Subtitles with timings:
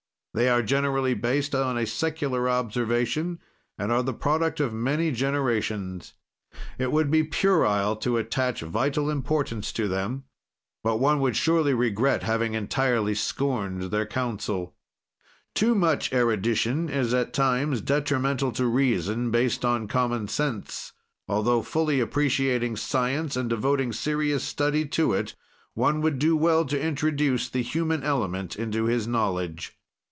[0.33, 3.39] "They are generally based on a secular observation,
[3.77, 6.13] and are the product of many generations.
[6.79, 10.23] "It would be puerile to attach vital importance to them,
[10.85, 14.73] but one would surely regret having entirely scorned their counsel.
[15.53, 20.93] "Too much erudition is at times detrimental to reason, based on common sense.
[21.27, 25.35] Altho fully appreciating science, and devoting serious study to it,
[25.73, 29.77] one would do well to introduce the human element into his knowledge.